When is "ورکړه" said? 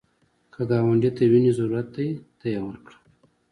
2.67-2.97